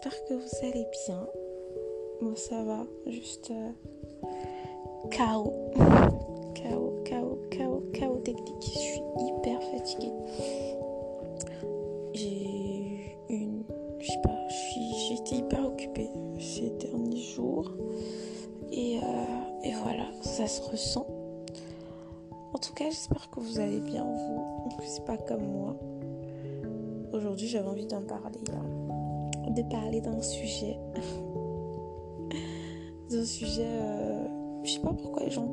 [0.00, 1.26] J'espère que vous allez bien.
[2.20, 3.70] Moi ça va, juste euh,
[5.10, 5.52] chaos.
[6.54, 8.62] Chaos, chaos, chaos, chaos technique.
[8.62, 10.12] Je suis hyper fatiguée.
[12.14, 13.64] J'ai une.
[13.98, 14.38] Je sais pas,
[15.20, 17.72] été hyper occupée ces derniers jours.
[18.70, 21.08] Et, euh, et voilà, ça se ressent.
[22.54, 25.76] En tout cas, j'espère que vous allez bien, vous, que c'est pas comme moi.
[27.12, 28.78] Aujourd'hui, j'avais envie d'en parler, hein.
[29.62, 30.78] De parler d'un sujet,
[33.10, 34.24] d'un sujet, euh,
[34.62, 35.48] je sais pas pourquoi les gens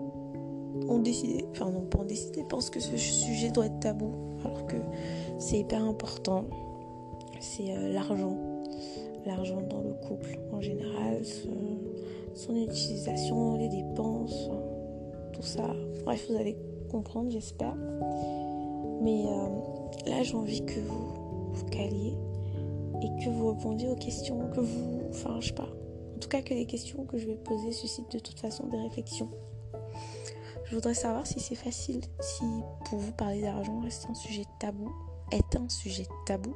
[0.88, 4.12] ont décidé, enfin non pas ont décidé, pensent que ce sujet doit être tabou,
[4.44, 4.76] alors que
[5.40, 6.46] c'est hyper important.
[7.40, 8.38] C'est euh, l'argent,
[9.26, 11.22] l'argent dans le couple en général,
[12.34, 14.50] son, utilisation, les dépenses,
[15.34, 15.68] tout ça.
[16.04, 16.58] Bref, vous allez
[16.92, 17.76] comprendre, j'espère.
[19.02, 22.18] Mais euh, là, j'ai envie que vous vous caliez
[23.06, 25.02] et que vous répondiez aux questions que vous.
[25.10, 25.70] Enfin, je sais pas.
[26.16, 28.78] En tout cas, que les questions que je vais poser suscitent de toute façon des
[28.78, 29.30] réflexions.
[30.66, 32.44] Je voudrais savoir si c'est facile, si
[32.86, 34.92] pour vous parler d'argent reste un sujet tabou,
[35.32, 36.56] est un sujet tabou,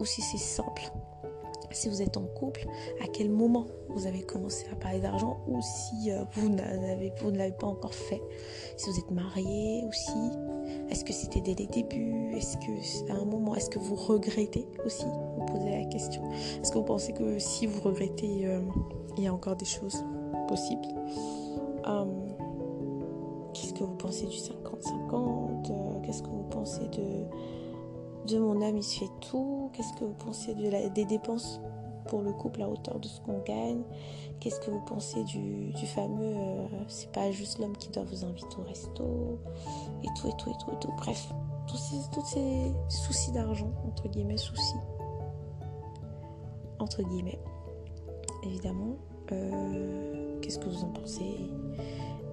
[0.00, 0.90] ou si c'est simple
[1.74, 2.66] si vous êtes en couple,
[3.02, 7.30] à quel moment vous avez commencé à parler d'argent ou si euh, vous, n'avez, vous
[7.30, 8.22] ne l'avez pas encore fait?
[8.76, 10.30] Si vous êtes marié aussi,
[10.90, 12.34] est-ce que c'était dès les débuts?
[12.36, 15.06] Est-ce que à un moment, est-ce que vous regrettez aussi?
[15.46, 16.22] Posez la question.
[16.60, 18.60] Est-ce que vous pensez que si vous regrettez, euh,
[19.16, 20.04] il y a encore des choses
[20.48, 20.86] possibles
[21.84, 22.28] hum,
[23.54, 27.26] Qu'est-ce que vous pensez du 50-50 Qu'est-ce que vous pensez de
[28.26, 29.70] de mon âme, il se fait tout.
[29.72, 31.60] Qu'est-ce que vous pensez de des dépenses
[32.06, 33.82] pour le couple à hauteur de ce qu'on gagne
[34.40, 38.56] Qu'est-ce que vous pensez du, fameux euh, c'est pas juste l'homme qui doit vous inviter
[38.58, 39.38] au resto
[40.02, 40.92] Et tout, et tout, et tout, et tout.
[40.96, 41.32] Bref,
[41.66, 41.76] tous
[42.24, 44.78] ces, soucis d'argent, entre guillemets, soucis.
[46.82, 47.38] Entre guillemets.
[48.42, 48.96] Évidemment.
[49.30, 51.48] Euh, qu'est-ce que vous en pensez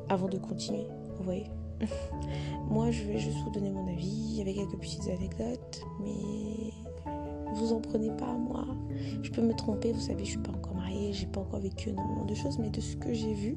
[0.10, 0.88] Avant de continuer,
[1.18, 1.46] vous voyez
[2.70, 6.74] Moi, je vais juste vous donner mon avis avec quelques petites anecdotes, mais
[7.54, 8.66] vous en prenez pas à moi.
[9.22, 11.90] Je peux me tromper, vous savez, je suis pas encore mariée, j'ai pas encore vécu
[11.90, 13.56] énormément de choses, mais de ce que j'ai vu,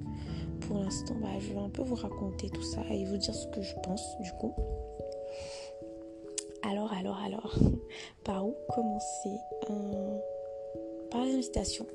[0.61, 3.47] pour l'instant, bah, je vais un peu vous raconter tout ça et vous dire ce
[3.49, 4.53] que je pense du coup.
[6.63, 7.59] Alors, alors, alors,
[8.25, 9.37] par où commencer
[9.71, 10.19] euh,
[11.13, 11.87] Par l'invitation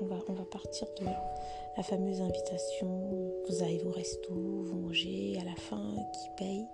[0.00, 1.04] on va, on va partir de
[1.76, 2.88] la fameuse invitation.
[3.48, 6.66] Vous arrivez au resto, vous mangez, à la fin, qui paye,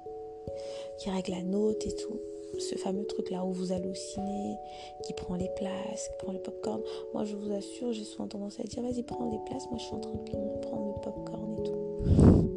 [0.98, 2.20] qui règle la note et tout.
[2.58, 4.56] Ce fameux truc-là où vous allez au ciné,
[5.04, 6.82] qui prend les places, qui prend le popcorn.
[7.14, 9.66] Moi, je vous assure, j'ai souvent tendance à dire vas-y, prends les places.
[9.70, 12.48] Moi, je suis en train de prendre le popcorn et tout.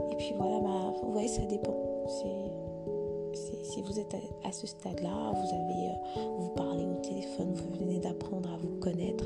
[0.12, 1.76] Et puis voilà, bah, vous voyez, ça dépend.
[3.34, 7.98] Si vous êtes à, ce stade-là, vous avez, euh, vous parlez au téléphone, vous venez
[7.98, 9.24] d'apprendre à vous connaître.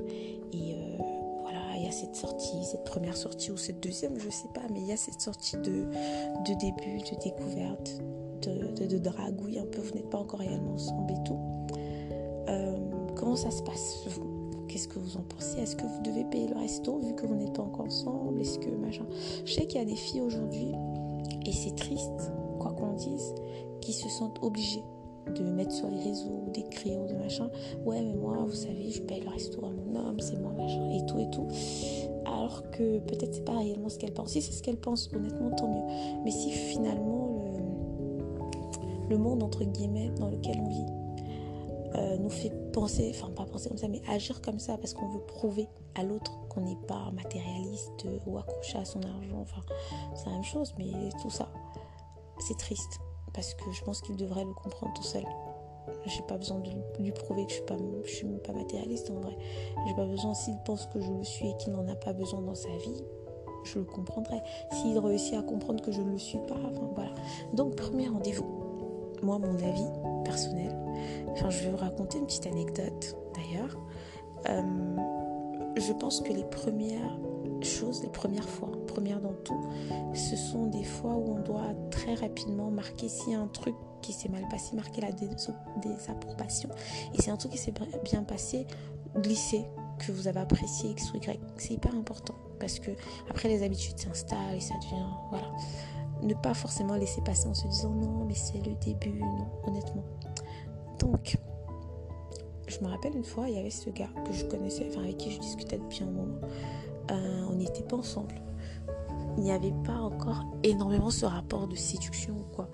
[0.52, 0.96] Et euh,
[1.42, 4.62] voilà, il y a cette sortie, cette première sortie ou cette deuxième, je sais pas,
[4.72, 5.86] mais il y a cette sortie de,
[6.46, 7.98] de début, de découverte,
[8.42, 9.80] de, de, dragouille un peu.
[9.80, 11.38] Vous n'êtes pas encore réellement ensemble et tout.
[12.48, 12.76] Euh,
[13.14, 14.06] comment ça se passe
[14.68, 15.60] Qu'est-ce que vous en pensez?
[15.60, 18.40] Est-ce que vous devez payer le resto vu que vous n'êtes pas encore ensemble?
[18.40, 19.04] Est-ce que machin?
[19.44, 20.72] Je sais qu'il y a des filles aujourd'hui,
[21.44, 23.34] et c'est triste, quoi qu'on dise,
[23.82, 24.82] qui se sentent obligées
[25.34, 27.50] de mettre sur les réseaux, d'écrire ou de machin.
[27.84, 30.90] Ouais, mais moi, vous savez, je paye le resto à mon homme, c'est moi, machin,
[30.90, 31.46] et tout, et tout.
[32.26, 34.30] Alors que peut-être c'est pas réellement ce qu'elle pense.
[34.30, 36.20] Si c'est ce qu'elle pense, honnêtement, tant mieux.
[36.24, 40.86] Mais si finalement le, le monde, entre guillemets, dans lequel on vit,
[41.94, 45.08] euh, nous fait penser, enfin pas penser comme ça, mais agir comme ça parce qu'on
[45.08, 49.60] veut prouver à l'autre qu'on n'est pas matérialiste ou accroché à son argent, enfin
[50.14, 50.90] c'est la même chose, mais
[51.20, 51.52] tout ça,
[52.38, 52.98] c'est triste
[53.34, 55.24] parce que je pense qu'il devrait le comprendre tout seul.
[56.06, 56.70] J'ai pas besoin de
[57.02, 59.36] lui prouver que je suis pas, suis pas matérialiste en vrai.
[59.86, 62.40] J'ai pas besoin s'il pense que je le suis et qu'il n'en a pas besoin
[62.40, 63.04] dans sa vie,
[63.64, 64.40] je le comprendrai.
[64.72, 66.60] S'il réussit à comprendre que je ne le suis pas,
[66.94, 67.14] voilà.
[67.52, 68.46] Donc premier rendez-vous.
[69.22, 69.86] Moi mon avis
[70.24, 70.76] personnel.
[71.28, 73.78] Enfin je vais vous raconter une petite anecdote d'ailleurs.
[74.48, 74.62] Euh,
[75.76, 77.18] je pense que les premières
[77.64, 79.60] choses, les premières fois, premières dans tout,
[80.14, 84.28] ce sont des fois où on doit très rapidement marquer si un truc qui s'est
[84.28, 86.68] mal passé, marquer la désapprobation.
[87.14, 87.74] Et c'est un truc qui s'est
[88.04, 88.66] bien passé,
[89.16, 89.64] glisser,
[89.98, 91.40] que vous avez apprécié X ou Y.
[91.56, 92.90] C'est hyper important parce que
[93.30, 95.06] après les habitudes s'installent et ça devient.
[95.30, 95.46] Voilà.
[96.22, 100.04] Ne pas forcément laisser passer en se disant non, mais c'est le début, non, honnêtement.
[100.98, 101.36] Donc,
[102.68, 105.16] je me rappelle une fois, il y avait ce gars que je connaissais, enfin avec
[105.18, 106.38] qui je discutais depuis un moment.
[107.10, 108.34] Euh, on n'était pas ensemble.
[109.36, 112.68] Il n'y avait pas encore énormément ce rapport de séduction ou quoi.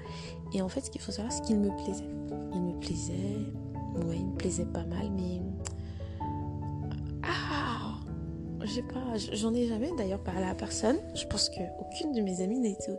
[0.52, 2.08] Et en fait, ce qu'il faut savoir, c'est qu'il me plaisait.
[2.52, 5.40] Il me plaisait, ouais, il me plaisait pas mal, mais.
[7.22, 7.94] Ah
[8.64, 9.16] J'ai pas.
[9.32, 10.98] J'en ai jamais d'ailleurs parlé à personne.
[11.14, 12.92] Je pense qu'aucune de mes amies n'a été,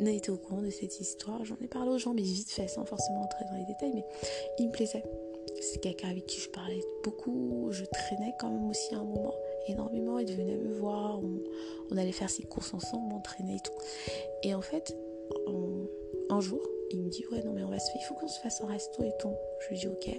[0.00, 1.44] n'a été au courant de cette histoire.
[1.44, 4.04] J'en ai parlé aux gens, mais vite fait, sans forcément entrer dans les détails, mais
[4.58, 5.04] il me plaisait.
[5.60, 7.68] C'est quelqu'un avec qui je parlais beaucoup.
[7.70, 9.34] Je traînais quand même aussi à un moment
[9.66, 10.18] énormément.
[10.18, 11.20] Il venait me voir.
[11.90, 13.72] On, allait faire ses courses ensemble, on traînait et tout.
[14.42, 14.96] Et en fait,
[16.30, 16.60] un jour,
[16.90, 18.60] il me dit Ouais, non, mais on va se faire, il faut qu'on se fasse
[18.60, 19.32] un resto et tout.
[19.60, 20.18] Je lui dis Ok.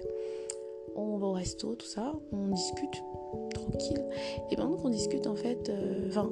[0.96, 2.14] On va au resto, tout ça.
[2.32, 3.04] On discute
[3.54, 4.04] tranquille.
[4.52, 6.32] Et pendant qu'on discute, en fait, euh, enfin,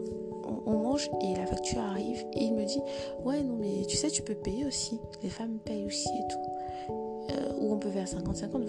[0.65, 2.25] on, mange et la facture arrive.
[2.33, 2.81] Et il me dit
[3.23, 4.99] Ouais, non, mais tu sais, tu peux payer aussi.
[5.23, 6.93] Les femmes payent aussi et tout.
[7.31, 8.65] Euh, ou on peut faire 50-50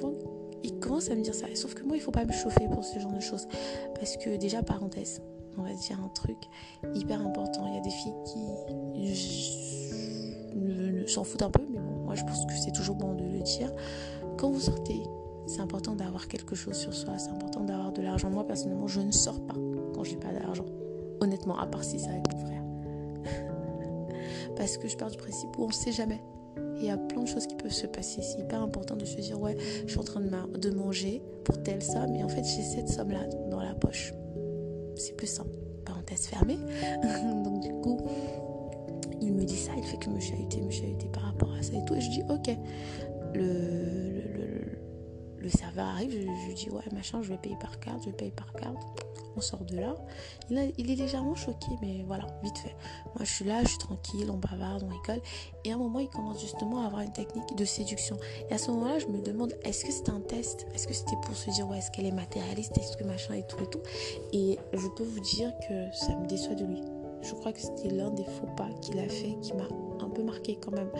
[0.64, 1.46] il commence à me dire ça.
[1.54, 3.46] Sauf que moi, il faut pas me chauffer pour ce genre de choses.
[3.94, 5.22] Parce que déjà, parenthèse,
[5.56, 6.38] on va dire un truc
[6.94, 7.66] hyper important.
[7.66, 8.38] Il y a des filles qui
[11.08, 13.40] s'en foutent un peu, mais bon, moi je pense que c'est toujours bon de le
[13.40, 13.72] dire.
[14.36, 15.02] Quand vous sortez,
[15.46, 18.30] c'est important d'avoir quelque chose sur soi, c'est important d'avoir de l'argent.
[18.30, 19.54] Moi, personnellement, je ne sors pas
[19.94, 20.66] quand je n'ai pas d'argent.
[21.20, 22.62] Honnêtement, à part si c'est avec mon frère.
[24.56, 26.22] Parce que je pars du principe où on ne sait jamais.
[26.78, 28.22] Il y a plein de choses qui peuvent se passer.
[28.22, 31.82] C'est hyper important de se dire, ouais, je suis en train de, manger pour telle
[31.82, 34.12] somme, et en fait, j'ai cette somme-là dans la poche.
[34.96, 35.50] C'est plus simple.
[35.84, 36.58] Parenthèse fermée.
[37.44, 37.98] Donc, du coup,
[39.20, 41.72] il me dit ça, il fait que me chahuter, me chahuter par rapport à ça
[41.74, 41.94] et tout.
[41.94, 42.56] Et je dis, ok.
[43.34, 44.27] Le
[45.48, 48.52] serveur arrive, je, lui dis ouais machin, je vais payer par carte, je payer par
[48.52, 48.76] carte.
[49.36, 49.94] On sort de là.
[50.50, 52.74] Il, est légèrement choqué, mais voilà, vite fait.
[53.14, 55.22] Moi je suis là, je suis tranquille, on bavarde, on rigole.
[55.64, 58.16] Et à un moment, il commence justement à avoir une technique de séduction.
[58.50, 60.66] Et à ce moment-là, je me demande, est-ce que c'était un test?
[60.74, 63.46] Est-ce que c'était pour se dire ouais, est-ce qu'elle est matérialiste Est-ce que machin et
[63.46, 63.82] tout et tout?
[64.32, 66.82] Et je peux vous dire que ça me déçoit de lui.
[67.22, 69.68] Je crois que c'était l'un des faux pas qu'il a fait qui m'a
[70.00, 70.90] un peu marqué quand même.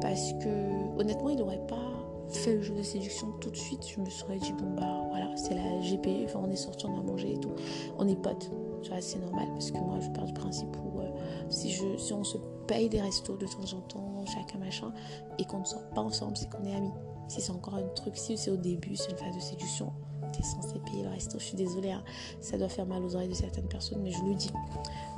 [0.00, 1.91] Parce que honnêtement, il n'aurait pas
[2.36, 5.36] fait le jeu de séduction tout de suite, je me serais dit, bon bah voilà,
[5.36, 7.52] c'est la GP, enfin on est sorti, on a mangé et tout.
[7.98, 8.50] On est potes,
[8.82, 11.08] tu vois, c'est normal parce que moi je pars du principe où euh,
[11.48, 14.92] si, je, si on se paye des restos de temps en temps, chacun machin,
[15.38, 16.92] et qu'on ne sort pas ensemble, c'est qu'on est amis.
[17.28, 19.92] Si c'est encore un truc, si c'est au début, c'est une phase de séduction,
[20.32, 22.02] t'es censé payer le resto, je suis désolée, hein.
[22.40, 24.50] ça doit faire mal aux oreilles de certaines personnes, mais je le dis.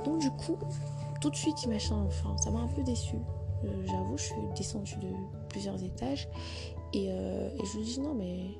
[0.03, 0.57] Donc du coup,
[1.21, 3.15] tout de suite, machin, enfin, ça m'a un peu déçu.
[3.63, 5.07] Euh, j'avoue, je suis descendue de
[5.49, 6.27] plusieurs étages
[6.95, 8.57] euh, et, je lui dis non mais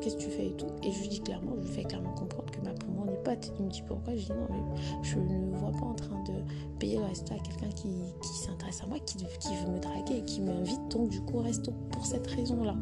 [0.00, 0.66] qu'est-ce que tu fais et tout.
[0.82, 3.12] Et je lui dis clairement, je lui fais clairement comprendre que ma pour moi on
[3.12, 3.52] est potes.
[3.58, 6.32] Il me dit pourquoi Je dis non mais je ne vois pas en train de
[6.78, 7.88] payer le resto à quelqu'un qui,
[8.22, 11.42] s'intéresse à moi, qui, qui veut me draguer et qui m'invite donc du coup au
[11.42, 12.74] resto pour cette raison-là.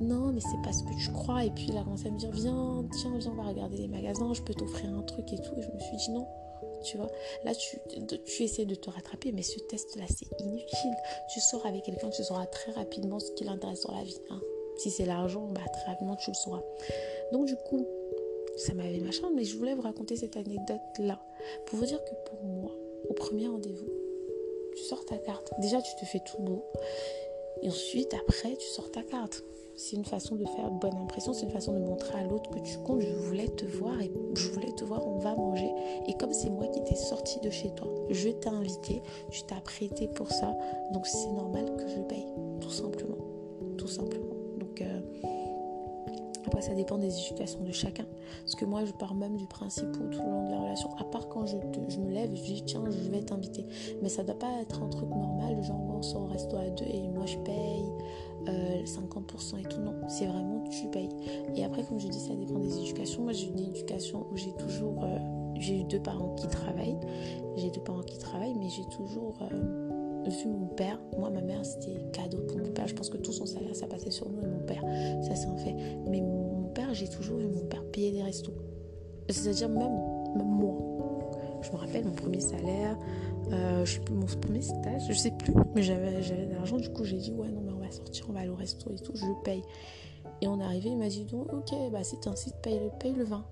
[0.00, 1.44] Non mais c'est pas ce que tu crois.
[1.44, 3.88] Et puis il a commencé à me dire viens, tiens, viens, on va regarder les
[3.88, 5.54] magasins, je peux t'offrir un truc et tout.
[5.56, 6.26] Et je me suis dit non,
[6.82, 7.10] tu vois.
[7.44, 7.78] Là, tu,
[8.42, 10.94] essaies de te rattraper, mais ce test-là, c'est inutile.
[11.32, 14.20] Tu sors avec quelqu'un, tu sauras très rapidement ce qui l'intéresse dans la vie.
[14.30, 14.40] Hein.
[14.76, 16.62] Si c'est l'argent, bah, très rapidement, tu le sauras.
[17.32, 17.86] Donc, du coup,
[18.56, 21.20] ça m'avait machin, mais je voulais vous raconter cette anecdote-là
[21.66, 22.72] pour vous dire que pour moi,
[23.08, 23.88] au premier rendez-vous,
[24.76, 25.52] tu sors ta carte.
[25.58, 26.64] Déjà, tu te fais tout beau.
[27.62, 29.42] Et ensuite, après, tu sors ta carte
[29.78, 32.58] c'est une façon de faire bonne impression, c'est une façon de montrer à l'autre que
[32.58, 33.00] tu comptes.
[33.00, 35.70] Je voulais te voir et je voulais te voir, on va manger.
[36.08, 39.00] Et comme c'est moi qui t'ai sorti de chez toi, je t'ai invité,
[39.30, 40.52] tu t'as prêté pour ça,
[40.92, 42.26] donc c'est normal que je paye,
[42.60, 43.16] tout simplement.
[43.76, 44.34] Tout simplement.
[44.58, 45.00] Donc, euh,
[46.48, 48.04] après, ça dépend des situations de chacun.
[48.42, 50.90] Parce que moi, je pars même du principe où tout le long de la relation,
[50.98, 51.56] à part quand je,
[51.88, 53.64] je me lève, je dis tiens, je vais t'inviter.
[54.02, 56.86] Mais ça doit pas être un truc normal, genre on sort au resto à deux
[56.86, 57.84] et moi je paye.
[58.48, 59.80] 50% euh, et tout.
[59.80, 61.08] Non, c'est vraiment tu payes.
[61.54, 63.22] Et après, comme je dis, ça dépend des éducations.
[63.22, 65.02] Moi, j'ai une éducation où j'ai toujours.
[65.02, 65.18] Euh,
[65.56, 66.98] j'ai eu deux parents qui travaillent.
[67.56, 69.87] J'ai deux parents qui travaillent, mais j'ai toujours euh,
[70.28, 70.98] vu mon père.
[71.18, 72.86] Moi, ma mère, c'était cadeau pour mon père.
[72.86, 74.82] Je pense que tout son salaire, ça passait sur nous et mon père.
[75.22, 75.74] Ça, c'est un fait.
[76.08, 78.54] Mais mon père, j'ai toujours vu mon père payer des restos.
[79.28, 79.92] C'est-à-dire même,
[80.36, 80.76] même moi.
[81.62, 82.96] Je me rappelle mon premier salaire,
[83.52, 86.76] euh, mon premier stage, je sais plus, mais j'avais de l'argent.
[86.76, 88.90] Du coup, j'ai dit ouais non mais on va sortir, on va aller au resto
[88.92, 89.62] et tout, je paye.
[90.40, 93.12] Et on est arrivé, il m'a dit donc ok bah si t'insistes paye le paye
[93.12, 93.44] le vin.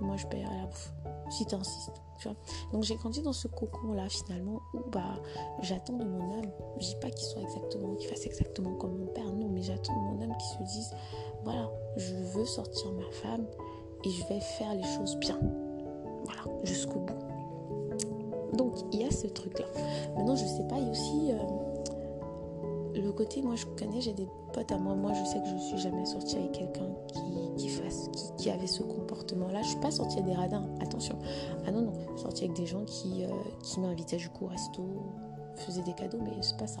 [0.00, 0.92] Moi je payerai la bouffe
[1.30, 2.02] si t'insistes.
[2.18, 2.36] Tu vois
[2.72, 5.20] Donc j'ai grandi dans ce cocon là finalement où bah
[5.60, 6.50] j'attends de mon âme.
[6.78, 9.94] Je dis pas qu'il soit exactement, qu'il fasse exactement comme mon père, non, mais j'attends
[9.94, 10.94] de mon âme qu'il se dise
[11.44, 13.46] voilà, je veux sortir ma femme
[14.04, 15.38] et je vais faire les choses bien.
[16.24, 18.56] Voilà, jusqu'au bout.
[18.56, 19.66] Donc il y a ce truc-là.
[20.16, 21.36] Maintenant, je sais pas, il y a aussi euh,
[23.00, 25.56] le côté, moi je connais, j'ai des potes à moi, moi je sais que je
[25.56, 26.88] suis jamais sortie avec quelqu'un
[27.56, 29.62] qui, fasse, qui, avait ce comportement-là.
[29.62, 31.18] Je suis pas sortie avec des radins, attention.
[31.66, 33.28] Ah non, non, sortie avec des gens qui, euh,
[33.62, 34.82] qui m'invitaient du coup au resto,
[35.56, 36.80] faisaient des cadeaux, mais c'est pas ça.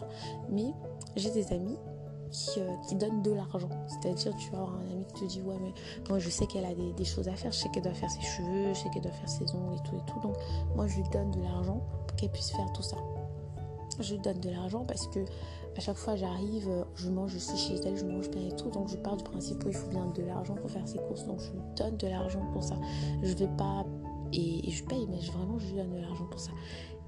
[0.50, 0.72] Mais
[1.16, 1.76] j'ai des amis
[2.30, 3.68] qui, euh, qui donne de l'argent.
[3.88, 5.72] C'est-à-dire, tu vas avoir un ami qui te dit Ouais, mais
[6.08, 8.20] moi je sais qu'elle a des, choses à faire, je sais qu'elle doit faire ses
[8.20, 10.20] cheveux, je sais qu'elle doit faire ses ongles et tout et tout.
[10.20, 10.36] Donc,
[10.74, 12.96] moi je lui donne de l'argent pour qu'elle puisse faire tout ça.
[14.00, 15.20] Je lui donne de l'argent parce que
[15.76, 18.70] à chaque fois j'arrive, je mange aussi chez elle, je mange bien et tout.
[18.70, 21.24] Donc, je pars du principe où il faut bien de l'argent pour faire ses courses.
[21.26, 22.76] Donc, je lui donne de l'argent pour ça.
[23.22, 23.84] Je vais pas.
[24.32, 26.50] Et, je paye, mais vraiment, je lui donne de l'argent pour ça.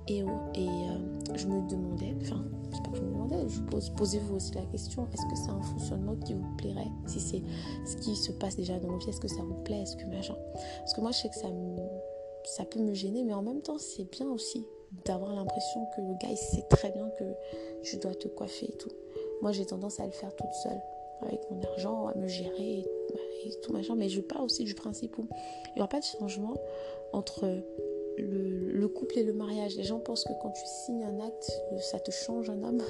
[0.06, 3.60] Et, oh, et euh, je me demandais, enfin, c'est pas que je me demandais, je
[3.60, 6.90] pose, posez-vous aussi la question, est-ce que c'est un fonctionnement qui vous plairait?
[7.04, 7.42] Si c'est
[7.84, 9.82] ce qui se passe déjà dans nos vies, est-ce que ça vous plaît?
[9.82, 10.34] Est-ce que machin?
[10.78, 11.48] Parce que moi, je sais que ça,
[12.44, 14.64] ça peut me gêner, mais en même temps, c'est bien aussi
[15.04, 17.24] d'avoir l'impression que le gars, il sait très bien que
[17.82, 18.92] je dois te coiffer et tout.
[19.42, 20.80] Moi, j'ai tendance à le faire toute seule,
[21.22, 22.86] avec mon argent, à me gérer et,
[23.62, 25.26] tout machin, mais je pars aussi du principe où
[25.68, 26.54] il n'y aura pas de changement
[27.12, 27.62] entre
[28.18, 29.76] le, couple et le mariage.
[29.76, 32.82] Les gens pensent que quand tu signes un acte, ça te change un homme.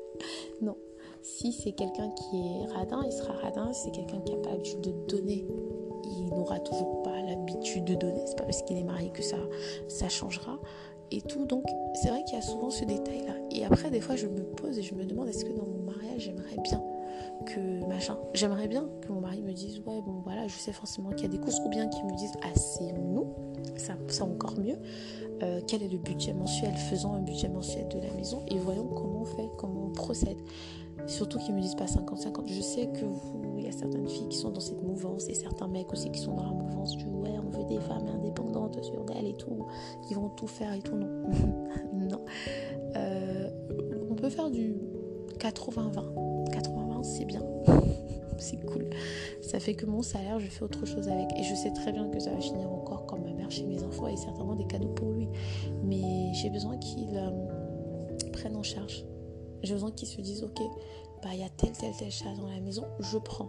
[0.62, 0.76] non.
[1.22, 3.72] Si c'est quelqu'un qui est radin, il sera radin.
[3.72, 5.46] Si c'est quelqu'un qui n'a pas l'habitude de donner,
[6.04, 8.22] il n'aura toujours pas l'habitude de donner.
[8.26, 9.36] C'est pas parce qu'il est marié que ça,
[9.88, 10.58] ça changera.
[11.10, 11.46] Et tout.
[11.46, 13.34] Donc, c'est vrai qu'il y a souvent ce détail-là.
[13.50, 15.82] Et après, des fois, je me pose et je me demande est-ce que dans mon
[15.90, 16.82] mariage, j'aimerais bien
[17.46, 18.18] que machin.
[18.34, 21.24] J'aimerais bien que mon mari me dise ouais bon voilà je sais forcément qu'il y
[21.26, 23.32] a des courses ou bien qu'il me dise assez nous
[23.76, 24.76] ça, ça encore mieux.
[25.42, 28.88] Euh, quel est le budget mensuel Faisons un budget mensuel de la maison et voyons
[28.88, 30.38] comment on fait, comment on procède.
[31.06, 32.46] Surtout qu'ils me disent pas 50-50.
[32.46, 33.06] Je sais que
[33.56, 36.20] il y a certaines filles qui sont dans cette mouvance et certains mecs aussi qui
[36.20, 39.66] sont dans la mouvance du ouais, on veut des femmes indépendantes sur d'elles et tout,
[40.06, 40.96] qui vont tout faire et tout.
[40.96, 41.08] Non,
[41.92, 42.24] non.
[42.96, 43.50] Euh,
[44.10, 44.76] on peut faire du
[45.38, 46.50] 80-20.
[46.50, 47.42] 80-20, c'est bien.
[48.38, 48.88] c'est cool.
[49.40, 51.28] Ça fait que mon salaire, je fais autre chose avec.
[51.38, 53.82] Et je sais très bien que ça va finir encore comme ma mère chez mes
[53.82, 55.28] enfants et certainement des cadeaux pour lui.
[55.82, 57.30] Mais j'ai besoin qu'il euh,
[58.32, 59.04] prenne en charge.
[59.62, 60.60] J'ai besoin qu'il se dise, ok,
[61.22, 63.48] bah il y a telle, telle, telle chose dans la maison, je prends.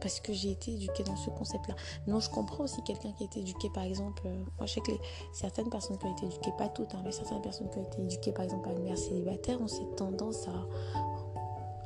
[0.00, 1.74] Parce que j'ai été éduquée dans ce concept-là.
[2.06, 4.80] Non, je comprends aussi quelqu'un qui a été éduqué, par exemple, euh, moi je sais
[4.80, 4.92] que
[5.32, 8.02] certaines personnes qui ont été éduquées, pas toutes, hein, mais certaines personnes qui ont été
[8.02, 10.66] éduquées, par exemple, par une mère célibataire, ont cette tendance à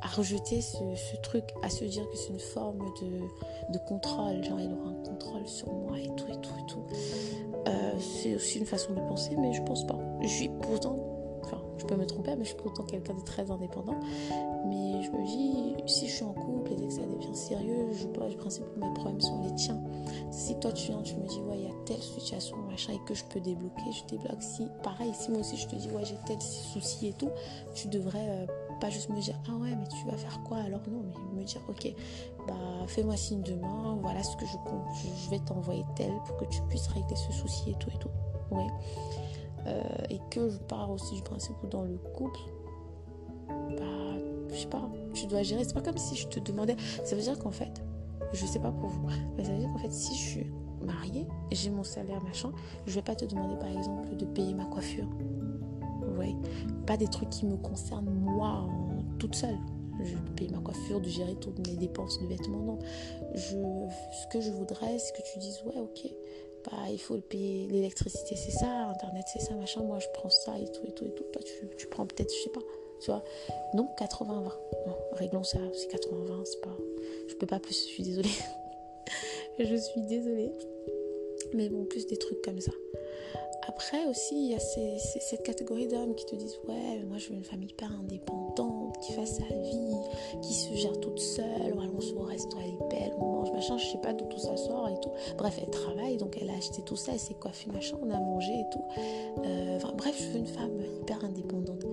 [0.03, 4.71] à rejeter ce, truc, à se dire que c'est une forme de, contrôle, genre il
[4.73, 6.83] aura un contrôle sur moi et tout et tout et tout.
[7.67, 9.97] Euh, c'est aussi une façon de penser, mais je pense pas.
[10.21, 10.97] Je suis pourtant,
[11.77, 13.99] je peux me tromper, mais je suis pourtant quelqu'un de très indépendant.
[14.67, 18.07] Mais je me dis, si je suis en couple et que ça devient sérieux, je
[18.07, 19.81] pose le principe que mes problèmes sont les tiens.
[20.31, 22.99] Si toi tu viens, tu me dis, ouais, il y a telle situation, machin, et
[23.05, 24.41] que je peux débloquer, je débloque.
[24.41, 27.29] Si, pareil, si moi aussi je te dis, ouais, j'ai tel souci et tout,
[27.73, 28.29] tu devrais.
[28.29, 28.45] Euh,
[28.83, 30.81] pas juste me dire ah ouais mais tu vas faire quoi alors?
[30.91, 31.93] Non mais me dire ok
[32.47, 32.53] bah
[32.87, 34.83] fais-moi signe demain voilà ce que je compte
[35.23, 38.09] je vais t'envoyer tel pour que tu puisses régler ce souci et tout et tout
[38.51, 38.67] ouais
[39.67, 42.39] euh, et que je pars aussi du principe où dans le couple
[43.47, 44.17] bah
[44.49, 47.21] je sais pas tu dois gérer c'est pas comme si je te demandais ça veut
[47.21, 47.83] dire qu'en fait
[48.33, 50.51] je sais pas pour vous mais ça veut dire qu'en fait si je suis
[50.81, 52.51] mariée j'ai mon salaire machin
[52.85, 55.07] je vais pas te demander par exemple de payer ma coiffure
[56.85, 58.67] pas des trucs qui me concernent moi
[59.19, 59.57] toute seule.
[60.03, 62.63] Je paye ma coiffure, de gérer toutes mes dépenses de vêtements.
[62.63, 62.79] Non.
[63.35, 66.07] Ce que je voudrais, c'est que tu dises ouais, ok,
[66.65, 67.67] bah, il faut le payer.
[67.67, 69.81] L'électricité, c'est ça, Internet, c'est ça, machin.
[69.81, 71.23] Moi, je prends ça et tout et tout et tout.
[71.31, 72.61] Toi, tu, tu prends peut-être, je sais pas.
[73.01, 73.23] Tu vois
[73.73, 74.51] Donc 80-20.
[75.13, 75.59] réglons ça.
[75.73, 76.77] C'est 80-20, c'est pas.
[77.27, 78.29] Je peux pas plus, je suis désolée.
[79.59, 80.51] je suis désolée.
[81.53, 82.71] Mais bon, plus des trucs comme ça.
[83.67, 87.35] Après aussi, il y a cette catégorie d'hommes qui te disent Ouais, moi je veux
[87.35, 88.57] une famille hyper indépendante,
[89.03, 89.97] qui fasse sa vie,
[90.41, 91.75] qui se gère toute seule.
[91.75, 93.77] on se au resto, elle est belle, on mange, machin.
[93.77, 95.11] Je sais pas d'où tout ça sort et tout.
[95.37, 98.19] Bref, elle travaille, donc elle a acheté tout ça, elle s'est coiffée, machin, on a
[98.19, 98.83] mangé et tout.
[99.45, 101.85] Euh, bref, je veux une femme hyper indépendante.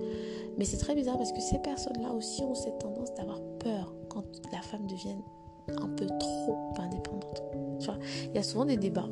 [0.57, 4.25] Mais c'est très bizarre parce que ces personnes-là aussi ont cette tendance d'avoir peur quand
[4.51, 5.21] la femme devienne
[5.69, 7.43] un peu trop indépendante.
[7.79, 9.09] Tu vois, il y a souvent des débats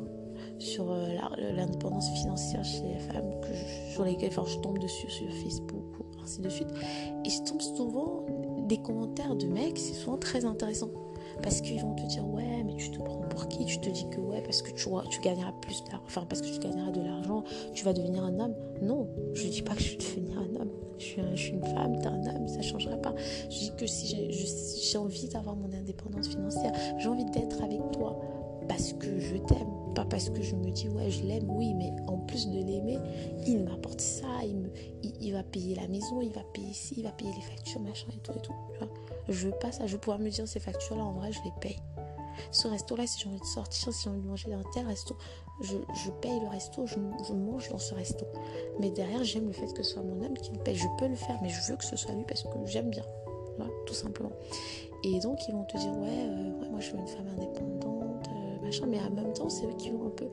[0.60, 1.06] sur euh,
[1.56, 6.22] l'indépendance financière chez les femmes que sur lesquelles enfin, je tombe dessus sur Facebook ou
[6.22, 6.68] ainsi de suite.
[7.24, 8.26] Et je tombe souvent
[8.68, 10.90] des commentaires de mecs, c'est souvent très intéressant.
[11.42, 13.64] Parce qu'ils vont te dire ouais mais tu te prends pour qui?
[13.64, 16.58] Tu te dis que ouais parce que tu, gagneras plus d'argent, enfin parce que tu
[16.58, 18.54] gagneras de l'argent, tu vas devenir un homme.
[18.82, 20.70] Non, je dis pas que je vais devenir un homme.
[20.98, 23.14] Je suis, je une femme, t'es un homme, ça changera pas.
[23.48, 24.14] Je dis que si
[24.82, 28.20] j'ai envie d'avoir mon indépendance financière, j'ai envie d'être avec toi
[28.68, 31.92] parce que je t'aime, pas parce que je me dis ouais je l'aime, oui, mais
[32.06, 32.98] en plus de l'aimer,
[33.46, 34.26] il m'apporte ça,
[35.20, 38.08] il, va payer la maison, il va payer ici, il va payer les factures, machin
[38.14, 38.54] et tout et tout.
[39.28, 41.52] Je veux pas ça, je veux pouvoir me dire ces factures-là, en vrai, je les
[41.60, 41.80] paye.
[42.50, 45.16] Ce resto-là, si j'ai envie de sortir, si j'ai envie de manger dans tel resto,
[45.60, 46.98] je, je paye le resto, je,
[47.34, 48.26] mange dans ce resto.
[48.80, 50.76] Mais derrière, j'aime le fait que ce soit mon homme qui me paye.
[50.76, 53.04] Je peux le faire, mais je veux que ce soit lui parce que j'aime bien.
[53.86, 54.32] tout simplement.
[55.04, 57.84] Et donc, ils vont te dire, ouais, euh, moi, je veux une femme indépendante,
[58.88, 60.28] Mais en même temps, c'est eux qui vont un peu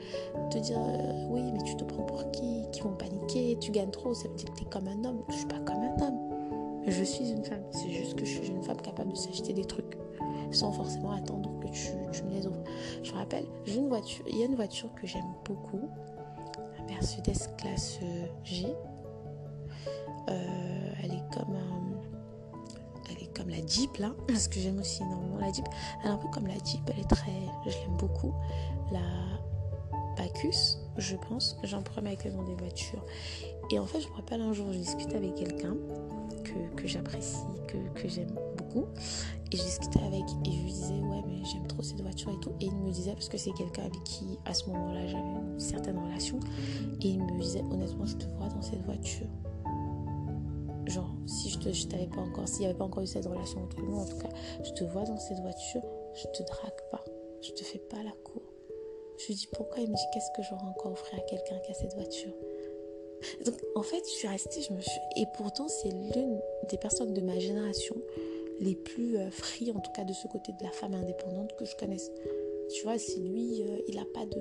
[0.50, 2.66] te dire, euh, oui, mais tu te prends pour qui?
[2.72, 5.24] Qui vont paniquer, tu gagnes trop, ça veut dire que tu es comme un homme.
[5.30, 6.84] Je suis pas comme un homme.
[6.88, 7.64] Je suis une femme.
[7.72, 9.98] C'est juste que je suis une femme capable de s'acheter des trucs
[10.52, 12.64] sans forcément attendre que tu, me les offres.
[13.04, 15.90] Je rappelle, j'ai une voiture, il y a une voiture que j'aime beaucoup,
[16.78, 18.00] la Mercedes classe
[18.44, 18.68] G.
[20.28, 21.77] elle est comme un
[23.38, 25.66] comme la Jeep là, parce que j'aime aussi énormément la Jeep.
[26.04, 27.32] Elle est un peu comme la Jeep, elle est très,
[27.66, 28.34] je l'aime beaucoup.
[28.92, 29.02] La
[30.18, 33.06] Bacchus, je pense, j'ai un problème avec le nom des voitures.
[33.70, 35.76] Et en fait, je me rappelle un jour, je discutais avec quelqu'un
[36.44, 38.86] que, que j'apprécie, que, que j'aime beaucoup.
[39.52, 42.40] Et je discutais avec, et je lui disais, ouais, mais j'aime trop cette voiture et
[42.40, 42.52] tout.
[42.60, 45.60] Et il me disait, parce que c'est quelqu'un avec qui, à ce moment-là, j'avais une
[45.60, 46.40] certaine relation.
[47.02, 49.28] Et il me disait, honnêtement, je te vois dans cette voiture
[50.90, 53.64] genre si je te t'avais pas encore s'il n'y avait pas encore eu cette relation
[53.64, 54.30] entre nous en tout cas
[54.64, 55.82] je te vois dans cette voiture
[56.14, 57.04] je te drague pas
[57.42, 58.42] je te fais pas la cour.
[59.18, 59.80] Je lui dis pourquoi?
[59.80, 62.34] Il me dit qu'est-ce que j'aurais encore offert à quelqu'un qui a cette voiture?
[63.46, 66.40] Donc en fait je suis restée je me suis et pourtant c'est l'une
[66.70, 67.96] des personnes de ma génération
[68.60, 69.30] les plus euh,
[69.76, 72.12] en tout cas de ce côté de la femme indépendante que je connaisse.
[72.76, 74.40] Tu vois si lui euh, il a pas de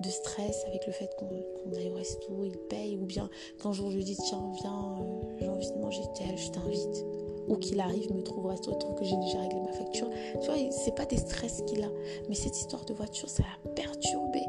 [0.00, 1.28] de stress avec le fait qu'on
[1.76, 3.28] aille au resto, il paye, ou bien
[3.62, 7.04] quand je lui dis tiens viens, euh, j'ai envie de manger tel, je t'invite,
[7.48, 10.08] ou qu'il arrive, me trouve au resto, trouve que j'ai déjà réglé ma facture.
[10.40, 11.90] Tu vois, c'est pas des stress qu'il a,
[12.28, 14.40] mais cette histoire de voiture, ça l'a perturbé.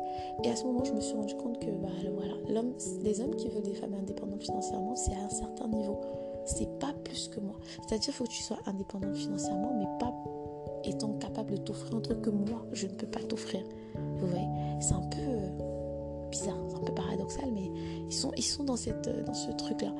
[0.44, 2.62] Et à ce moment, je me suis rendu compte que bah voilà,
[3.04, 6.00] les hommes qui veulent des femmes indépendantes financièrement, c'est à un certain niveau.
[6.46, 7.56] C'est pas plus que moi.
[7.88, 10.14] C'est-à-dire, faut que tu sois indépendante financièrement, mais pas
[10.86, 13.62] étant capable de t'offrir un truc que moi, je ne peux pas t'offrir.
[14.18, 14.48] Vous voyez
[14.80, 17.70] C'est un peu euh, bizarre, c'est un peu paradoxal, mais
[18.08, 19.94] ils sont, ils sont dans, cette, euh, dans ce truc-là.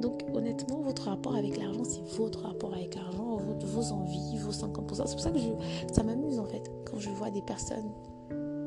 [0.00, 4.52] Donc honnêtement, votre rapport avec l'argent, c'est votre rapport avec l'argent, vos, vos, envies, vos
[4.52, 5.06] 50%.
[5.06, 5.48] C'est pour ça que je,
[5.92, 7.90] ça m'amuse en fait, quand je vois des personnes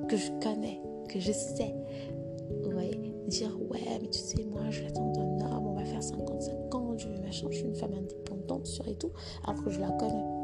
[0.07, 1.75] que je connais, que je sais,
[2.63, 6.01] vous voyez, dire ouais, mais tu sais, moi, je l'attends d'un homme, on va faire
[6.01, 9.11] 55 ans, je, machin, je suis une femme indépendante, sur et tout,
[9.45, 10.38] alors que je la connais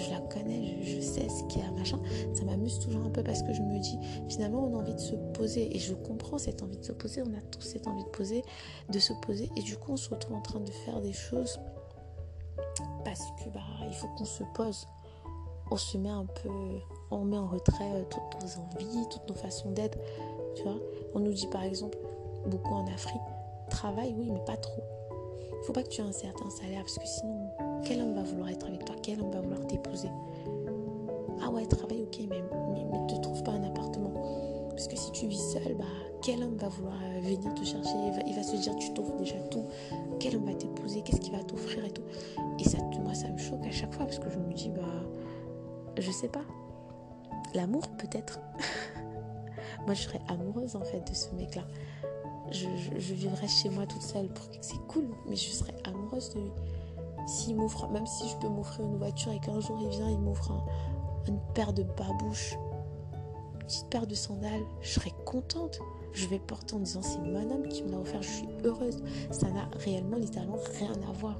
[0.00, 2.00] je la connais, je, sais ce qu'il y a, machin.
[2.34, 5.00] Ça m'amuse toujours un peu parce que je me dis, finalement, on a envie de
[5.00, 5.74] se poser.
[5.74, 7.22] Et je comprends cette envie de se poser.
[7.22, 8.42] On a tous cette envie de poser,
[8.90, 9.50] de se poser.
[9.56, 11.60] Et du coup, on se retrouve en train de faire des choses
[13.04, 14.86] parce que bah, il faut qu'on se pose.
[15.70, 16.48] On se met un peu,
[17.10, 19.98] on met en retrait euh, toutes nos envies, toutes nos façons d'être.
[20.56, 20.78] Tu vois,
[21.14, 21.96] on nous dit par exemple,
[22.46, 23.20] beaucoup en Afrique,
[23.70, 24.82] travaille, oui, mais pas trop.
[25.60, 27.49] Il faut pas que tu aies un certain salaire parce que sinon
[27.84, 28.96] quel homme va vouloir être avec toi?
[29.02, 30.10] Quel homme va vouloir t'épouser?
[31.42, 34.12] Ah ouais, travaille, ok, mais ne te trouve pas un appartement.
[34.70, 35.84] Parce que si tu vis seul, bah,
[36.22, 37.90] quel homme va vouloir euh, venir te chercher?
[38.26, 39.64] Il va, se dire, tu t'offres déjà tout.
[40.18, 41.02] Quel homme va t'épouser?
[41.02, 42.02] Qu'est-ce qu'il va t'offrir et tout?
[42.58, 44.82] Et ça, moi, ça me choque à chaque fois parce que je me dis, bah,
[45.98, 46.44] je sais pas.
[47.54, 48.40] L'amour, peut-être.
[49.86, 51.62] moi, je serais amoureuse en fait de ce mec-là.
[52.50, 52.66] Je,
[52.98, 54.28] je, vivrais chez moi toute seule.
[54.60, 56.50] C'est cool, mais je serais amoureuse de lui
[57.30, 60.18] s'il m'offre, même si je peux m'offrir une voiture et qu'un jour il vient, il
[60.18, 60.52] m'offre
[61.28, 62.56] une paire de babouches,
[63.52, 65.78] une petite paire de sandales, je serais contente.
[66.12, 69.00] Je vais porter en disant c'est mon homme qui me l'a offert, je suis heureuse.
[69.30, 71.38] Ça n'a réellement, littéralement rien à voir.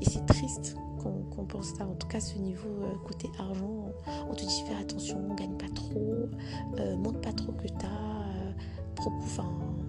[0.00, 1.86] Et c'est triste qu'on pense ça.
[1.86, 3.92] En tout cas, ce niveau euh, côté argent,
[4.28, 6.28] on, te dit fais attention, on gagne pas trop,
[6.78, 7.86] euh, montre pas trop que t'as.
[7.86, 8.52] Euh,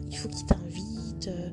[0.10, 1.28] il faut qu'il t'invite.
[1.28, 1.50] Euh,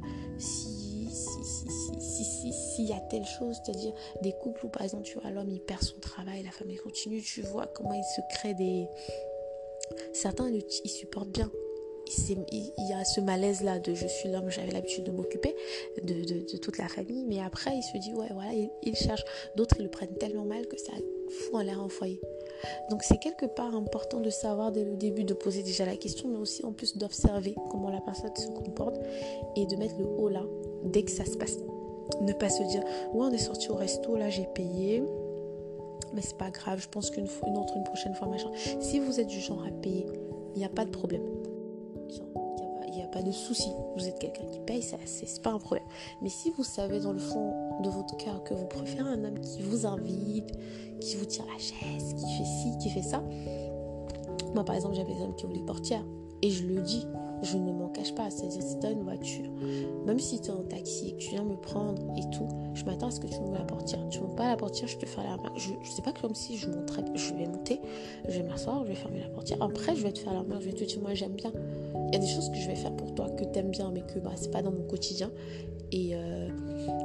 [2.23, 5.51] si s'il y a telle chose, c'est-à-dire des couples où par exemple tu vois l'homme
[5.51, 8.87] il perd son travail, la femme continue, tu vois comment il se crée des...
[10.13, 11.51] Certains ils supportent bien.
[12.53, 15.55] Il y a ce malaise là de je suis l'homme, j'avais l'habitude de m'occuper
[16.03, 19.25] de, toute la famille, mais après il se dit ouais voilà, il, cherche.
[19.57, 20.93] D'autres ils le prennent tellement mal que ça
[21.29, 22.21] fout en l'air en foyer.
[22.91, 26.29] Donc c'est quelque part important de savoir dès le début, de poser déjà la question,
[26.29, 28.97] mais aussi en plus d'observer comment la personne se comporte
[29.57, 30.45] et de mettre le haut là
[30.85, 31.59] dès que ça se passe.
[32.21, 35.03] Ne pas se dire, ouais, on est sorti au resto, là j'ai payé,
[36.15, 38.51] mais c'est pas grave, je pense qu'une une autre, une prochaine fois, machin.
[38.81, 40.07] Si vous êtes du genre à payer,
[40.55, 41.23] il n'y a pas de problème.
[42.87, 43.71] Il n'y a, pas de souci.
[43.97, 45.85] Vous êtes quelqu'un qui paye, c'est pas un problème.
[46.23, 49.41] Mais si vous savez dans le fond de votre cœur que vous préférez un homme
[49.41, 50.53] qui vous invite,
[51.01, 53.23] qui vous tire la chaise, qui fait ci, qui fait ça.
[54.55, 56.05] Moi, par exemple, j'avais des hommes qui voulaient portière.
[56.43, 57.05] Et je le dis,
[57.43, 58.31] Je ne m'en cache pas.
[58.31, 59.51] C'est-à-dire, si tu as une voiture,
[60.07, 62.85] même si tu es en taxi et que tu viens me prendre et tout, je
[62.85, 64.01] m'attends à ce que tu m'ouvres la portière.
[64.09, 65.53] Tu m'ouvres pas la portière, je te fais la main.
[65.57, 67.05] Je, je sais pas comme si je monterais.
[67.15, 67.81] Je vais monter,
[68.29, 69.59] je vais m'asseoir, je vais fermer la portière.
[69.61, 71.53] Après, je vais te faire la main, je vais te dire, moi, j'aime bien.
[72.09, 73.91] Il y a des choses que je vais faire pour toi que tu aimes bien,
[73.93, 75.31] mais que bah, c'est pas dans mon quotidien.
[75.93, 76.49] Et euh,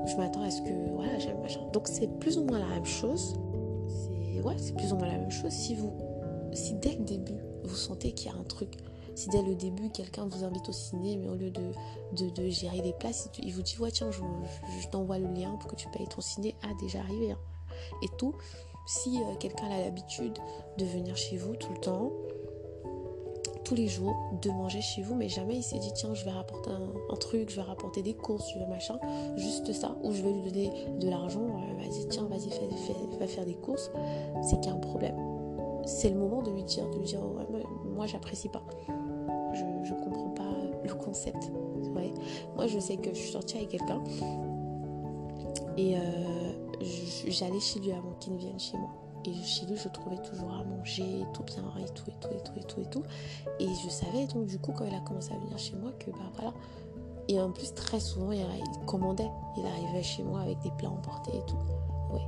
[0.06, 1.62] je m'attends à ce que, voilà, j'aime machin.
[1.74, 3.36] Donc, c'est plus ou moins la même chose.
[4.58, 5.52] C'est plus ou moins la même chose.
[5.52, 5.92] Si vous,
[6.54, 8.78] si dès le début, vous sentez qu'il y a un truc,
[9.15, 12.93] si dès le début, quelqu'un vous invite au ciné, mais au lieu de, gérer des
[12.93, 16.22] places, il vous dit Ouais, tiens, je, t'envoie le lien pour que tu payes ton
[16.22, 16.56] ciné.
[16.63, 17.32] Ah, déjà arrivé.
[17.32, 17.39] Hein.
[18.04, 18.36] Et tout.
[18.86, 20.38] Si euh, quelqu'un a l'habitude
[20.78, 22.12] de venir chez vous tout le temps,
[23.63, 26.32] tous les jours, de manger chez vous, mais jamais il s'est dit Tiens, je vais
[26.32, 28.98] rapporter un, truc, je vais rapporter des courses, je vais machin,
[29.36, 32.67] juste ça, ou je vais lui donner de l'argent, euh, vas-y, tiens, vas-y, fais,
[33.19, 33.91] va faire des courses,
[34.41, 35.17] c'est qu'il y a un problème.
[35.86, 38.63] C'est le moment de lui dire, de lui dire ouais, moi j'apprécie pas
[39.84, 40.43] je ne comprends pas
[40.84, 41.52] le concept.
[42.56, 44.02] Moi, je sais que je suis sortie avec quelqu'un
[45.78, 46.52] et euh,
[47.28, 48.89] j'allais chez lui avant qu'il ne vienne chez moi.
[49.26, 52.41] Et chez lui, je trouvais toujours à manger, tout bien, et tout, et tout, et
[52.41, 53.04] tout, et tout, et tout.
[53.60, 56.12] Et je savais, donc du coup, quand il a commencé à venir chez moi, que
[56.12, 56.54] bah voilà.
[57.28, 58.43] Et en plus, très souvent, il,
[58.88, 59.30] commandait.
[59.58, 61.58] Il arrivait chez moi avec des plats emportés et tout.
[62.13, 62.28] Ouais.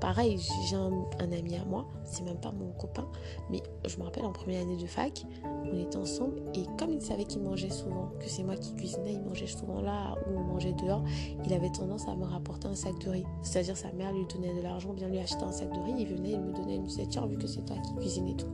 [0.00, 0.92] Pareil, j'ai un,
[1.32, 3.08] ami à moi, c'est même pas mon copain,
[3.50, 7.00] mais je me rappelle en première année de fac, on était ensemble et comme il
[7.00, 10.44] savait qu'il mangeait souvent, que c'est moi qui cuisinais, il mangeait souvent là où on
[10.44, 11.02] mangeait dehors,
[11.44, 13.24] il avait tendance à me rapporter un sac de riz.
[13.42, 16.06] C'est-à-dire sa mère lui donnait de l'argent, bien lui acheter un sac de riz, il
[16.06, 18.36] venait, il me donnait, il me disait tiens, vu que c'est toi qui cuisines et
[18.36, 18.50] tout.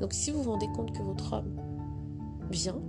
[0.00, 1.60] Donc si vous vous rendez compte que votre homme
[2.50, 2.80] vient,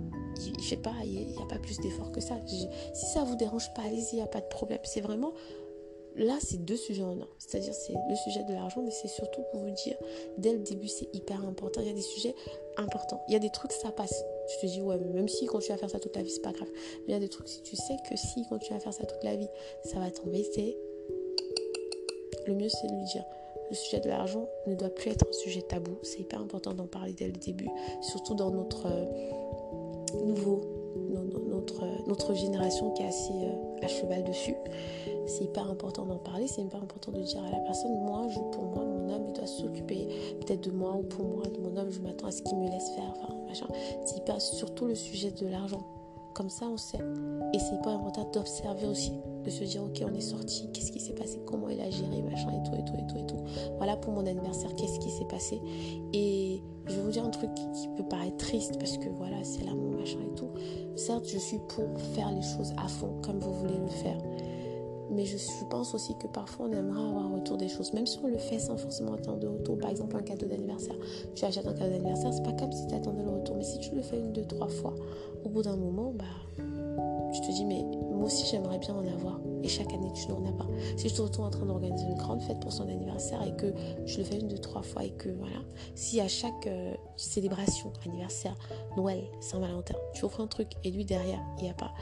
[0.46, 2.36] il, ne fait pas, il n'y a pas plus d'effort que ça.
[2.46, 4.78] si ça vous dérange pas, allez-y, il n'y a pas de problème.
[4.84, 5.32] C'est vraiment
[6.16, 7.28] là, c'est deux sujets en un.
[7.38, 9.96] C'est-à-dire, c'est le sujet de l'argent, mais c'est surtout pour vous dire,
[10.38, 11.80] dès le début, c'est hyper important.
[11.80, 12.34] Il y a des sujets
[12.76, 13.22] importants.
[13.28, 14.24] Il y a des trucs, ça passe.
[14.48, 16.42] Je te dis, ouais, même si quand tu vas faire ça toute la vie, c'est
[16.42, 16.68] pas grave.
[17.00, 18.94] Mais il y a des trucs, si tu sais que si quand tu vas faire
[18.94, 19.48] ça toute la vie,
[19.84, 20.76] ça va t'embêter,
[22.46, 23.24] le mieux, c'est de lui dire.
[23.70, 25.96] Le sujet de l'argent ne doit plus être un sujet tabou.
[26.02, 27.68] C'est hyper important d'en parler dès le début,
[28.00, 29.04] surtout dans notre euh,
[30.24, 30.60] nouveau,
[32.10, 34.54] notre, génération qui est assez euh, à cheval dessus
[35.30, 38.38] c'est hyper important d'en parler, c'est hyper important de dire à la personne, moi, je,
[38.52, 40.08] pour moi, mon homme, il doit s'occuper
[40.40, 42.68] peut-être de moi ou pour moi, de mon homme, je m'attends à ce qu'il me
[42.68, 43.66] laisse faire, enfin, machin.
[44.04, 45.99] C'est hyper, surtout le sujet de l'argent.
[46.32, 46.98] Comme ça, on sait.
[47.52, 49.12] Et c'est hyper important d'observer aussi,
[49.44, 52.22] de se dire, ok, on est sorti, qu'est-ce qui s'est passé, comment il a géré,
[52.22, 53.44] machin, et tout, et tout, et tout, et tout.
[53.76, 55.60] Voilà pour mon anniversaire, qu'est-ce qui s'est passé?
[56.14, 59.64] Et je vais vous dire un truc qui peut paraître triste, parce que voilà, c'est
[59.64, 60.48] l'amour, machin, et tout.
[60.96, 64.18] Certes, je suis pour faire les choses à fond, comme vous voulez le faire.
[65.10, 65.36] Mais je,
[65.68, 68.38] pense aussi que parfois on aimerait avoir un retour des choses, même si on le
[68.38, 69.78] fait sans forcément attendre de retour.
[69.78, 70.96] Par exemple, un cadeau d'anniversaire.
[71.34, 73.56] Tu achètes un cadeau d'anniversaire, c'est pas comme si tu attendais le retour.
[73.56, 74.94] Mais si tu le fais une, deux, trois fois,
[75.44, 76.24] au bout d'un moment, bah,
[77.32, 79.40] tu te dis, mais moi aussi j'aimerais bien en avoir.
[79.62, 80.66] Et chaque année, tu n'en as pas.
[80.96, 83.74] Si je te retrouve en train d'organiser une grande fête pour son anniversaire et que
[84.06, 85.58] je le fais une, deux, trois fois et que voilà,
[85.94, 88.56] si à chaque euh, célébration, anniversaire,
[88.96, 91.92] Noël, Saint-Valentin, tu offres un truc et lui derrière, il n'y a pas,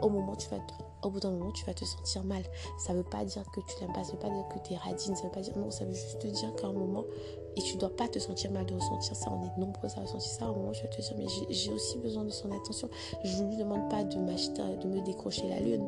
[0.00, 0.58] au moment, tu vas
[1.02, 2.42] au bout d'un moment, tu vas te sentir mal.
[2.78, 4.58] Ça ne veut pas dire que tu l'aimes pas, ça ne veut pas dire que
[4.66, 6.72] tu es radine, ça veut pas dire non, ça veut juste te dire qu'à un
[6.72, 7.04] moment,
[7.56, 10.30] et tu dois pas te sentir mal de ressentir ça, on est nombreux à ressentir
[10.30, 12.88] ça, à un moment, tu vas te dire, mais j'ai aussi besoin de son attention.
[13.24, 15.84] Je ne lui demande pas de m'acheter, de me décrocher la lune.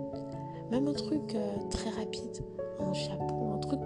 [0.71, 2.45] Même un truc euh, très rapide,
[2.79, 3.81] un chapeau, un truc,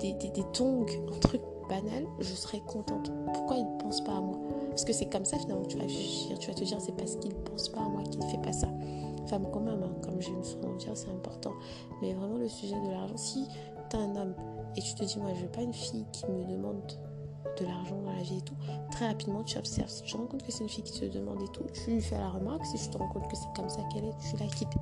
[0.00, 3.10] des, des, tongs, un truc banal, je serais contente.
[3.32, 4.38] Pourquoi il ne pense pas à moi?
[4.70, 7.30] Parce que c'est comme ça finalement tu vas tu vas te dire, c'est parce qu'il
[7.30, 8.68] ne pense pas à moi qu'il ne fait pas ça
[9.28, 11.52] femme hein, comme j'ai une souvent dire, c'est important.
[12.00, 13.46] Mais vraiment le sujet de l'argent, si
[13.90, 14.34] tu as un homme
[14.76, 16.82] et tu te dis, moi je veux pas une fille qui me demande
[17.58, 18.56] de l'argent dans la vie et tout,
[18.90, 19.88] très rapidement tu observes.
[19.88, 21.90] Si tu te rends compte que c'est une fille qui te demande et tout, tu
[21.90, 22.64] lui fais la remarque.
[22.66, 24.74] Si tu te rends compte que c'est comme ça qu'elle est, tu la quittes.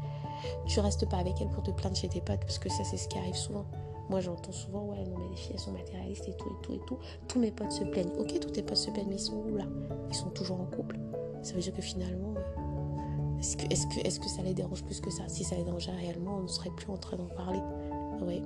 [0.67, 2.97] Tu restes pas avec elle pour te plaindre chez tes potes parce que ça c'est
[2.97, 3.67] ce qui arrive souvent.
[4.11, 6.73] Moi j'entends souvent, ouais, non mais les filles elles sont matérialistes et tout et tout
[6.73, 6.99] et tout.
[7.29, 8.13] Tous mes potes se plaignent.
[8.19, 9.65] Ok, tous tes potes se plaignent, mais ils sont où là?
[10.09, 10.99] Ils sont toujours en couple.
[11.43, 12.35] Ça veut dire que finalement,
[13.43, 15.25] est-ce que, est que, est que ça les dérange plus que ça?
[15.27, 17.59] Si ça les dérangeait réellement, on ne serait plus en train d'en parler.
[18.25, 18.41] Oui.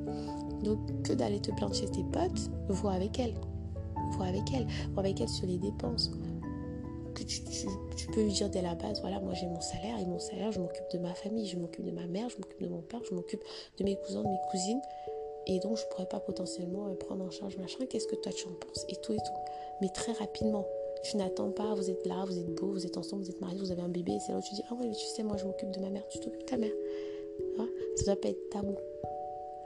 [0.63, 3.35] Donc, que d'aller te plaindre chez tes potes, vois avec elle.
[4.13, 4.67] Vois avec elle.
[4.93, 6.11] Vois avec elle sur les dépenses.
[7.15, 7.43] Que tu,
[8.15, 10.61] peux lui dire dès la base, voilà, moi j'ai mon salaire et mon salaire, je
[10.61, 13.15] m'occupe de ma famille, je m'occupe de ma mère, je m'occupe de mon père, je
[13.15, 13.43] m'occupe
[13.79, 14.81] de mes cousins, de mes cousines.
[15.47, 17.85] Et donc, je pourrais pas potentiellement prendre en charge machin.
[17.89, 18.87] Qu'est-ce que toi tu en penses?
[18.89, 19.53] Et tout et tout.
[19.83, 20.67] Mais très rapidement.
[21.11, 23.61] Tu n'attends pas, vous êtes là, vous êtes beau, vous êtes ensemble, vous êtes mariés,
[23.61, 25.37] vous avez un bébé, c'est là où tu dis Ah ouais, mais tu sais, moi
[25.37, 26.73] je m'occupe de ma mère, tu t'occupes de ta mère.
[27.97, 28.75] Ça doit pas être tabou.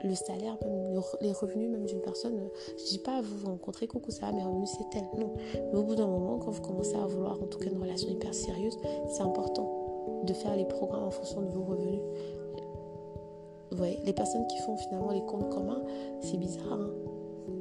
[0.03, 2.39] le salaire, même les revenus même d'une personne,
[2.77, 5.33] je dis pas vous rencontrez coucou ça mes revenus c'est tel, non.
[5.55, 8.09] Mais au bout d'un moment, quand vous commencez à vouloir en tout cas une relation
[8.09, 8.77] hyper sérieuse,
[9.09, 12.01] c'est important de faire les programmes en fonction de vos revenus.
[13.71, 15.83] Vous voyez, les personnes qui font finalement les comptes communs,
[16.21, 16.73] c'est bizarre.
[16.73, 16.91] Hein.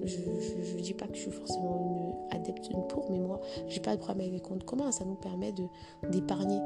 [0.05, 0.19] je
[0.77, 4.01] ne dis pas que je suis forcément une adepte pour, mais moi, j'ai pas de
[4.01, 4.93] problème avec les comptes communs.
[4.93, 5.53] Ça nous permet
[6.11, 6.61] d'épargner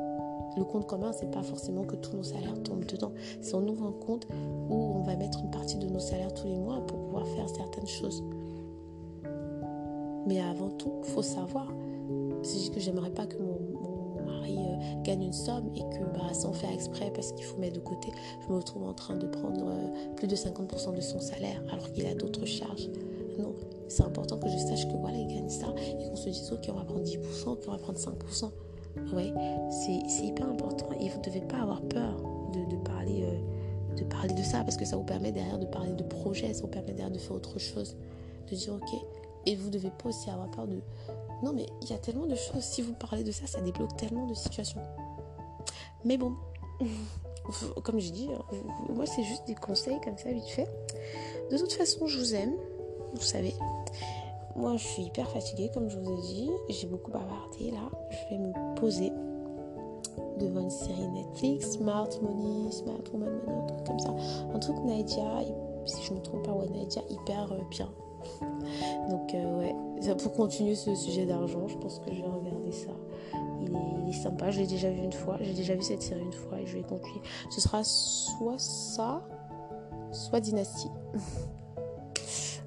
[0.56, 3.12] le compte commun, c'est pas forcément que tous nos salaires tombent dedans.
[3.40, 4.26] C'est on ouvre un compte
[4.70, 7.48] où on va mettre une partie de nos salaires tous les mois pour pouvoir faire
[7.48, 8.22] certaines choses.
[10.26, 11.72] Mais avant tout, faut savoir.
[12.42, 16.52] C'est que j'aimerais pas que mon, mari euh, gagne une somme et que bah, sans
[16.52, 18.08] faire exprès, parce qu'il faut mettre de côté,
[18.42, 21.90] je me retrouve en train de prendre euh, plus de 50% de son salaire alors
[21.92, 22.90] qu'il a d'autres charges.
[23.38, 23.54] Non,
[23.88, 26.68] c'est important que je sache que voilà, il gagne ça et qu'on se dise ok,
[26.70, 27.18] on va prendre 10%,
[27.66, 28.50] on va prendre 5%.
[29.12, 29.32] Ouais,
[29.70, 32.16] c'est hyper important et vous ne devez pas avoir peur
[32.52, 35.92] de, parler, euh, de parler de ça parce que ça vous permet derrière de parler
[35.92, 37.96] de projet, ça vous permet derrière de faire autre chose,
[38.50, 39.00] de dire ok.
[39.46, 40.80] Et vous ne devez pas aussi avoir peur de...
[41.42, 43.96] Non mais il y a tellement de choses, si vous parlez de ça, ça débloque
[43.96, 44.80] tellement de situations.
[46.04, 46.34] Mais bon,
[47.82, 48.42] comme je dis, hein,
[48.94, 50.68] moi c'est juste des conseils comme ça vite fait.
[51.50, 52.54] De toute façon, je vous aime,
[53.14, 53.54] vous savez.
[54.56, 56.50] Moi, je suis hyper fatiguée, comme je vous ai dit.
[56.68, 57.90] J'ai beaucoup bavardé là.
[58.10, 59.12] Je vais me poser
[60.38, 64.14] devant une série Netflix, Smart Money, Smart Woman Money, un truc comme ça.
[64.54, 65.42] Un truc Nadia,
[65.86, 67.88] si je ne me trompe pas, ouais, Nadia, hyper euh, bien.
[69.10, 72.90] Donc, euh, ouais, pour continuer ce sujet d'argent, je pense que je vais regarder ça.
[73.60, 75.36] Il est, sympa, je l'ai déjà vu une fois.
[75.40, 77.22] J'ai déjà vu cette série une fois et je vais continuer.
[77.50, 79.22] Ce sera soit ça,
[80.12, 80.88] soit Dynasty.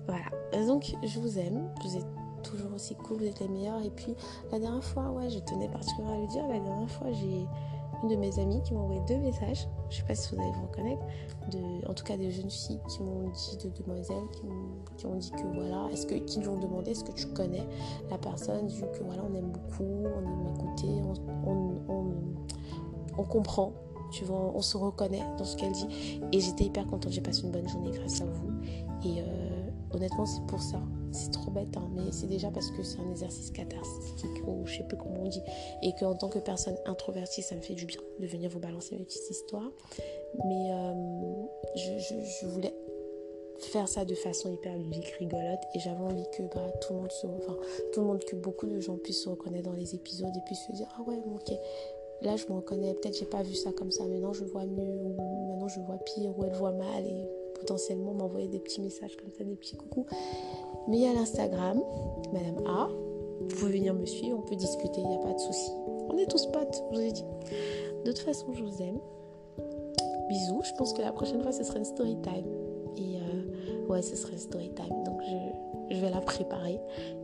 [0.07, 0.65] voilà.
[0.65, 1.69] Donc, je vous aime.
[1.83, 2.07] Vous êtes
[2.43, 3.83] toujours aussi cool, vous êtes les meilleurs.
[3.83, 4.15] Et puis,
[4.51, 7.45] la dernière fois, ouais, je tenais particulièrement à le dire, la dernière fois, j'ai
[8.03, 9.67] une de mes amies qui m'a envoyé deux messages.
[9.89, 11.03] Je sais pas si vous allez vous reconnaître.
[11.87, 14.27] En tout cas, des jeunes filles qui m'ont dit, de demoiselles,
[14.97, 17.65] qui, ont dit que voilà, est-ce que, qui lui ont demandé est-ce que tu connais
[18.09, 21.01] la personne, vu que voilà, on aime beaucoup, on aime écouter,
[23.17, 23.73] on, comprend
[24.11, 26.21] tu vois, on se reconnaît dans ce qu'elle dit.
[26.31, 28.51] Et j'étais hyper contente, j'ai passé une bonne journée grâce à vous.
[29.05, 29.46] Euh,
[29.91, 30.82] honnêtement, c'est pour ça.
[31.12, 34.78] C'est trop bête, hein, mais c'est déjà parce que c'est un exercice cathartique, ou je
[34.78, 35.41] sais plus comment on dit.
[35.82, 38.97] Et qu'en tant que personne introvertie, ça me fait du bien de venir vous balancer
[38.97, 39.71] mes petites histoires.
[40.45, 40.93] Mais euh,
[41.76, 42.73] je, voulais
[43.60, 47.12] faire ça de façon hyper ludique, rigolote et j'avais envie que bah, tout le monde
[47.12, 47.58] se enfin
[48.30, 51.02] que beaucoup de gens puissent se reconnaître dans les épisodes et puissent se dire ah
[51.02, 51.58] ouais ok
[52.21, 55.00] là je me reconnais, peut-être j'ai pas vu ça comme ça, maintenant je vois mieux,
[55.04, 55.15] ou
[55.50, 57.28] maintenant je vois pire, ou elle voit mal, et
[57.59, 60.05] potentiellement m'envoyer des petits messages comme ça, des petits coucous.
[60.87, 61.81] Mais il y a l'Instagram,
[62.31, 62.89] Madame A,
[63.39, 65.71] vous pouvez venir me suivre, on peut discuter, il n'y a pas de souci.
[66.09, 67.25] On est tous potes, je vous ai dit.
[68.05, 68.99] De toute façon, je vous aime.
[70.29, 72.45] Bisous, je pense que la prochaine fois ce sera une story time.
[72.97, 75.03] Et euh, ouais, ce sera une story time.
[75.05, 75.35] Donc je,
[75.89, 76.80] je vais la préparer.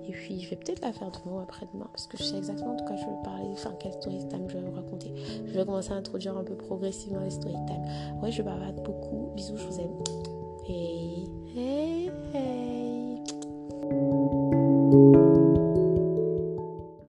[0.05, 2.75] Et puis, je vais peut-être la faire demain ou après-demain parce que je sais exactement
[2.75, 5.13] de quoi je vais parler, enfin, quel story time je vais vous raconter.
[5.45, 7.85] Je vais commencer à introduire un peu progressivement les story time.
[8.21, 9.31] Ouais, je bavarde beaucoup.
[9.35, 10.03] Bisous, je vous aime.
[10.67, 11.92] Hey, hey.